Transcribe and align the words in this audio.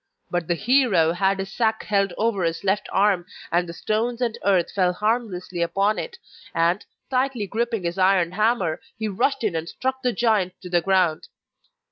But 0.31 0.47
the 0.47 0.55
hero 0.55 1.11
had 1.11 1.37
his 1.37 1.53
sack 1.53 1.83
held 1.83 2.11
over 2.17 2.43
his 2.43 2.63
left 2.63 2.89
arm 2.91 3.23
and 3.51 3.69
the 3.69 3.73
stones 3.73 4.19
and 4.19 4.35
earth 4.43 4.71
fell 4.71 4.93
harmlessly 4.93 5.61
upon 5.61 5.99
it, 5.99 6.17
and, 6.55 6.83
tightly 7.11 7.45
gripping 7.45 7.83
his 7.83 7.99
iron 7.99 8.31
hammer, 8.31 8.81
he 8.97 9.07
rushed 9.07 9.43
in 9.43 9.55
and 9.55 9.69
struck 9.69 10.01
the 10.01 10.11
giant 10.11 10.59
to 10.63 10.71
the 10.71 10.81
ground. 10.81 11.27